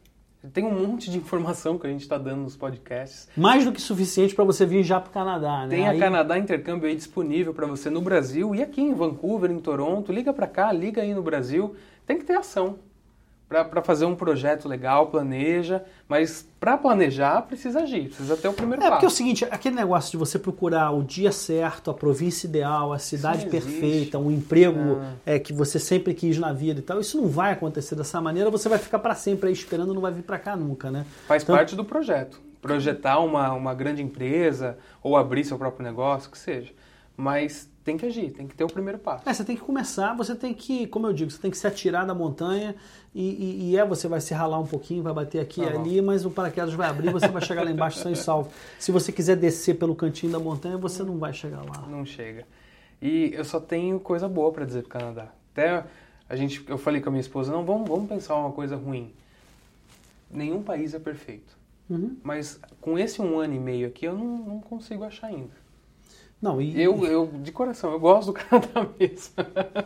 Tem 0.54 0.66
um 0.66 0.88
monte 0.88 1.12
de 1.12 1.20
informação 1.20 1.78
que 1.78 1.86
a 1.86 1.90
gente 1.90 2.02
está 2.02 2.18
dando 2.18 2.42
nos 2.42 2.58
podcasts. 2.58 3.30
Mais 3.38 3.64
do 3.64 3.72
que 3.72 3.80
suficiente 3.80 4.34
para 4.34 4.44
você 4.44 4.66
vir 4.66 4.84
já 4.84 5.00
para 5.00 5.10
o 5.10 5.14
Canadá, 5.14 5.68
né? 5.68 5.70
Tem 5.70 5.88
a 5.88 5.98
Canadá 5.98 6.36
Intercâmbio 6.36 6.90
aí 6.90 6.96
disponível 6.96 7.54
para 7.54 7.68
você 7.68 7.92
no 7.92 8.02
Brasil 8.02 8.56
e 8.56 8.62
aqui 8.62 8.82
em 8.82 8.92
Vancouver, 8.92 9.52
em 9.52 9.60
Toronto. 9.60 10.12
Liga 10.12 10.34
para 10.34 10.48
cá, 10.48 10.72
liga 10.72 11.04
aí 11.04 11.14
no 11.14 11.22
Brasil. 11.22 11.76
Tem 12.08 12.18
que 12.18 12.26
ter 12.26 12.34
ação 12.34 12.80
para 13.52 13.82
fazer 13.82 14.06
um 14.06 14.16
projeto 14.16 14.68
legal, 14.68 15.08
planeja, 15.08 15.84
mas 16.08 16.48
para 16.58 16.78
planejar 16.78 17.42
precisa 17.42 17.82
agir, 17.82 18.06
precisa 18.06 18.38
ter 18.38 18.48
o 18.48 18.54
primeiro 18.54 18.82
é, 18.82 18.86
passo. 18.86 18.94
É 18.94 18.96
porque 18.96 19.06
é 19.06 19.08
o 19.08 19.12
seguinte, 19.12 19.46
aquele 19.52 19.76
negócio 19.76 20.12
de 20.12 20.18
você 20.18 20.40
procurar 20.40 20.92
o 20.92 21.04
dia 21.04 21.32
certo, 21.32 21.92
a 21.92 21.94
província 21.94 22.48
ideal, 22.48 22.94
a 22.94 23.00
cidade 23.00 23.48
perfeita, 23.48 24.18
um 24.18 24.32
emprego 24.32 25.00
ah. 25.02 25.14
é, 25.26 25.38
que 25.38 25.52
você 25.52 25.80
sempre 25.80 26.14
quis 26.14 26.38
na 26.38 26.54
vida 26.54 26.80
e 26.80 26.84
tal, 26.84 27.02
isso 27.02 27.18
não 27.18 27.28
vai 27.28 27.52
acontecer 27.52 27.96
dessa 27.96 28.22
maneira, 28.22 28.50
você 28.50 28.70
vai 28.70 28.80
ficar 28.80 29.00
para 29.00 29.16
sempre 29.16 29.48
aí 29.48 29.54
esperando, 29.54 29.94
não 29.94 30.02
vai 30.02 30.14
vir 30.14 30.24
para 30.24 30.40
cá 30.40 30.56
nunca, 30.56 30.90
né? 30.90 31.06
Faz 31.28 31.44
então, 31.44 31.56
parte 31.56 31.76
do 31.76 31.84
projeto. 31.84 32.40
Projetar 32.62 33.20
uma, 33.20 33.52
uma 33.54 33.74
grande 33.74 34.02
empresa 34.02 34.78
ou 35.02 35.18
abrir 35.18 35.44
seu 35.44 35.58
próprio 35.58 35.84
negócio, 35.84 36.30
que 36.30 36.38
seja. 36.38 36.72
Mas 37.18 37.71
tem 37.84 37.98
que 37.98 38.06
agir, 38.06 38.32
tem 38.32 38.48
que 38.48 38.56
ter 38.56 38.64
o 38.64 38.68
primeiro 38.68 39.00
passo. 39.00 39.28
É, 39.28 39.34
você 39.34 39.44
tem 39.44 39.56
que 39.56 39.62
começar, 39.62 40.16
você 40.16 40.36
tem 40.36 40.54
que, 40.54 40.86
como 40.88 41.08
eu 41.08 41.14
digo, 41.14 41.32
você 41.32 41.42
tem 41.42 41.50
que 41.50 41.58
se 41.58 41.66
atirar 41.66 42.06
da 42.06 42.14
montanha 42.14 42.76
e, 43.14 43.22
e, 43.22 43.72
e 43.72 43.78
é, 43.78 43.86
você 43.86 44.08
vai 44.08 44.22
se 44.22 44.34
ralar 44.34 44.60
um 44.60 44.68
pouquinho, 44.68 45.02
vai 45.02 45.14
bater 45.14 45.40
aqui 45.40 45.62
e 45.62 45.66
tá 45.66 45.80
ali, 45.80 46.02
mas 46.02 46.26
o 46.26 46.30
paraquedas 46.30 46.74
vai 46.74 46.90
abrir, 46.90 47.12
você 47.12 47.28
vai 47.28 47.42
chegar 47.42 47.64
lá 47.64 47.72
embaixo 47.72 48.00
sem 48.00 48.14
salvo. 48.14 48.52
Se 48.80 48.92
você 48.92 49.12
quiser 49.12 49.36
descer 49.36 49.78
pelo 49.78 49.96
cantinho 49.96 50.32
da 50.32 50.40
montanha, 50.40 50.78
você 50.78 51.04
não 51.04 51.18
vai 51.18 51.34
chegar 51.34 51.64
lá. 51.64 51.88
Não 51.88 52.06
chega. 52.06 52.46
E 53.02 53.32
eu 53.34 53.44
só 53.44 53.60
tenho 53.60 54.00
coisa 54.00 54.30
boa 54.30 54.52
para 54.52 54.64
dizer 54.64 54.82
pro 54.82 54.92
Canadá. 54.92 55.30
Até 55.52 55.84
a 56.30 56.36
gente, 56.36 56.64
eu 56.68 56.78
falei 56.78 57.02
com 57.02 57.10
a 57.10 57.12
minha 57.12 57.22
esposa, 57.22 57.52
não, 57.52 57.66
vamos, 57.66 57.90
vamos 57.90 58.08
pensar 58.08 58.36
uma 58.36 58.52
coisa 58.52 58.76
ruim. 58.76 59.12
Nenhum 60.30 60.62
país 60.62 60.94
é 60.94 61.00
perfeito. 61.00 61.58
Uhum. 61.90 62.16
Mas 62.24 62.60
com 62.80 62.98
esse 62.98 63.22
um 63.22 63.40
ano 63.40 63.56
e 63.56 63.60
meio 63.60 63.88
aqui, 63.88 64.06
eu 64.06 64.14
não, 64.14 64.38
não 64.38 64.60
consigo 64.60 65.04
achar 65.04 65.28
ainda. 65.28 65.61
Não, 66.42 66.62
e, 66.62 66.82
eu, 66.82 67.06
eu, 67.06 67.28
de 67.42 67.52
coração, 67.52 67.92
eu 67.92 68.00
gosto 68.00 68.28
do 68.28 68.34
Canadá 68.40 68.88
mesmo. 69.00 69.34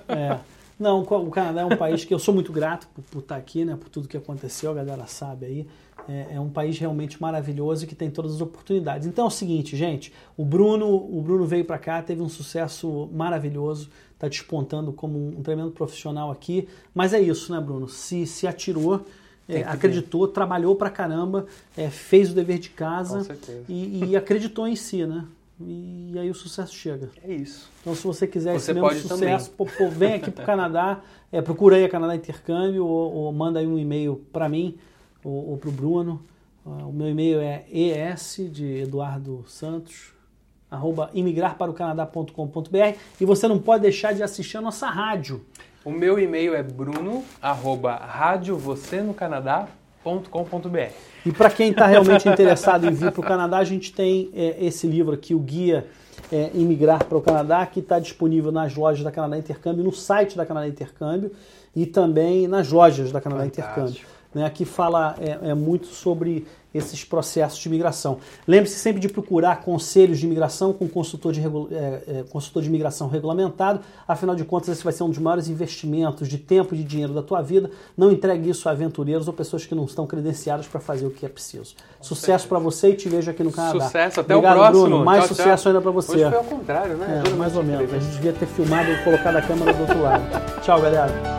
É. 0.07 0.39
Não, 0.79 1.01
o 1.01 1.31
Canadá 1.31 1.61
é 1.61 1.65
um 1.65 1.77
país 1.77 2.03
que 2.03 2.13
eu 2.13 2.19
sou 2.19 2.33
muito 2.33 2.51
grato 2.51 2.87
por, 2.93 3.01
por 3.03 3.19
estar 3.19 3.37
aqui, 3.37 3.63
né, 3.63 3.77
por 3.79 3.87
tudo 3.87 4.07
que 4.07 4.17
aconteceu, 4.17 4.71
a 4.71 4.73
galera 4.73 5.05
sabe 5.07 5.45
aí. 5.45 5.67
É, 6.07 6.35
é, 6.35 6.39
um 6.39 6.49
país 6.49 6.77
realmente 6.77 7.19
maravilhoso 7.19 7.85
e 7.85 7.87
que 7.87 7.95
tem 7.95 8.11
todas 8.11 8.35
as 8.35 8.41
oportunidades. 8.41 9.07
Então 9.07 9.25
é 9.25 9.27
o 9.27 9.31
seguinte, 9.31 9.75
gente, 9.75 10.13
o 10.37 10.45
Bruno, 10.45 10.87
o 10.87 11.21
Bruno 11.21 11.45
veio 11.45 11.65
para 11.65 11.79
cá, 11.79 12.01
teve 12.01 12.21
um 12.21 12.29
sucesso 12.29 13.09
maravilhoso, 13.11 13.89
está 14.13 14.27
despontando 14.27 14.93
como 14.93 15.17
um, 15.17 15.39
um, 15.39 15.41
tremendo 15.41 15.71
profissional 15.71 16.29
aqui. 16.29 16.67
Mas 16.93 17.13
é 17.13 17.19
isso, 17.19 17.51
né, 17.51 17.59
Bruno? 17.59 17.87
Se, 17.87 18.27
se 18.27 18.45
atirou, 18.45 19.05
é, 19.47 19.63
acreditou, 19.63 20.27
trabalhou 20.27 20.75
pra 20.75 20.89
caramba, 20.89 21.47
é, 21.75 21.89
fez 21.89 22.31
o 22.31 22.35
dever 22.35 22.59
de 22.59 22.69
casa 22.69 23.25
e, 23.67 24.05
e 24.05 24.15
acreditou 24.15 24.67
em 24.67 24.75
si, 24.75 25.05
né? 25.05 25.25
E 25.59 26.17
aí 26.19 26.29
o 26.29 26.33
sucesso 26.33 26.73
chega. 26.73 27.09
É 27.23 27.33
isso. 27.33 27.69
Então, 27.81 27.95
se 27.95 28.03
você 28.03 28.27
quiser 28.27 28.53
você 28.53 28.71
esse 28.71 28.73
mesmo 28.73 29.07
sucesso, 29.07 29.51
pô, 29.51 29.65
pô, 29.65 29.89
vem 29.89 30.15
aqui 30.15 30.29
para 30.29 30.43
o 30.43 30.45
Canadá, 30.45 31.01
é, 31.31 31.41
procura 31.41 31.77
aí 31.77 31.85
a 31.85 31.89
Canadá 31.89 32.15
Intercâmbio 32.15 32.85
ou, 32.85 33.13
ou 33.13 33.31
manda 33.31 33.59
aí 33.59 33.67
um 33.67 33.77
e-mail 33.77 34.25
para 34.33 34.49
mim 34.49 34.77
ou, 35.23 35.51
ou 35.51 35.57
para 35.57 35.69
o 35.69 35.71
Bruno. 35.71 36.21
Uh, 36.65 36.89
o 36.89 36.93
meu 36.93 37.07
e-mail 37.07 37.39
é 37.39 37.65
es 37.69 38.37
de 38.51 38.79
Eduardo 38.81 39.45
Santos 39.47 40.15
arroba 40.69 41.09
imigrarparocanadá.com.br 41.13 42.97
e 43.19 43.25
você 43.25 43.47
não 43.47 43.59
pode 43.59 43.83
deixar 43.83 44.13
de 44.13 44.23
assistir 44.23 44.57
a 44.57 44.61
nossa 44.61 44.87
rádio. 44.87 45.45
O 45.83 45.91
meu 45.91 46.19
e-mail 46.19 46.55
é 46.55 46.63
bruno 46.63 47.23
arroba 47.41 47.95
rádio 47.95 48.57
www.canadá.com.br. 50.05 50.91
E 51.25 51.31
para 51.31 51.49
quem 51.49 51.71
está 51.71 51.87
realmente 51.87 52.29
interessado 52.29 52.85
em 52.85 52.93
vir 52.93 53.11
para 53.11 53.19
o 53.19 53.23
Canadá, 53.23 53.57
a 53.57 53.63
gente 53.63 53.91
tem 53.91 54.29
é, 54.33 54.63
esse 54.63 54.85
livro 54.85 55.13
aqui, 55.13 55.33
o 55.33 55.39
Guia 55.39 55.85
é, 56.31 56.51
Imigrar 56.53 57.03
para 57.03 57.17
o 57.17 57.21
Canadá, 57.21 57.65
que 57.65 57.79
está 57.79 57.99
disponível 57.99 58.51
nas 58.51 58.75
lojas 58.75 59.03
da 59.03 59.11
Canadá 59.11 59.37
Intercâmbio, 59.37 59.83
no 59.83 59.91
site 59.91 60.37
da 60.37 60.45
Canadá 60.45 60.67
Intercâmbio 60.67 61.31
e 61.75 61.85
também 61.85 62.47
nas 62.47 62.71
lojas 62.71 63.11
da 63.11 63.19
Canadá 63.19 63.43
Fantástico. 63.43 63.79
Intercâmbio. 63.79 64.14
Né, 64.35 64.45
aqui 64.45 64.65
fala 64.65 65.15
é, 65.17 65.51
é 65.51 65.53
muito 65.53 65.87
sobre 65.87 66.45
esses 66.77 67.05
processos 67.05 67.57
de 67.57 67.69
imigração. 67.69 68.17
Lembre-se 68.45 68.77
sempre 68.77 68.99
de 68.99 69.07
procurar 69.07 69.61
conselhos 69.61 70.19
de 70.19 70.25
imigração 70.25 70.73
com 70.73 70.89
consultor 70.89 71.31
de, 71.31 71.39
é, 71.39 72.03
é, 72.07 72.23
consultor 72.29 72.61
de 72.61 72.67
imigração 72.67 73.07
regulamentado, 73.07 73.79
afinal 74.05 74.35
de 74.35 74.43
contas 74.43 74.67
esse 74.69 74.83
vai 74.83 74.91
ser 74.91 75.03
um 75.03 75.09
dos 75.09 75.17
maiores 75.17 75.47
investimentos 75.47 76.27
de 76.27 76.37
tempo 76.37 76.75
e 76.75 76.77
de 76.77 76.83
dinheiro 76.83 77.13
da 77.13 77.23
tua 77.23 77.41
vida. 77.41 77.71
Não 77.95 78.11
entregue 78.11 78.49
isso 78.49 78.67
a 78.67 78.73
aventureiros 78.73 79.25
ou 79.27 79.33
pessoas 79.33 79.65
que 79.65 79.73
não 79.73 79.85
estão 79.85 80.05
credenciadas 80.05 80.67
para 80.67 80.81
fazer 80.81 81.05
o 81.05 81.11
que 81.11 81.25
é 81.25 81.29
preciso. 81.29 81.75
Sucesso 82.01 82.45
para 82.45 82.59
você 82.59 82.89
e 82.89 82.95
te 82.95 83.07
vejo 83.07 83.31
aqui 83.31 83.41
no 83.41 83.53
Canadá. 83.53 83.85
Sucesso, 83.85 84.19
até 84.19 84.35
Obrigado, 84.35 84.57
o 84.57 84.59
próximo. 84.59 84.87
Bruno. 84.87 85.05
Mais 85.05 85.19
tchau, 85.19 85.27
sucesso 85.29 85.63
tchau. 85.63 85.69
ainda 85.69 85.81
para 85.81 85.91
você. 85.91 86.11
Hoje 86.11 86.25
foi 86.25 86.37
ao 86.37 86.43
contrário, 86.43 86.97
né? 86.97 87.23
É, 87.25 87.29
mais 87.35 87.55
ou 87.55 87.63
menos. 87.63 87.93
A 87.93 87.99
gente 87.99 88.11
devia 88.11 88.33
ter 88.33 88.47
filmado 88.47 88.91
e 88.91 89.01
colocado 89.01 89.37
a 89.37 89.41
câmera 89.41 89.71
do 89.71 89.79
outro 89.79 90.01
lado. 90.01 90.23
tchau, 90.61 90.81
galera. 90.81 91.34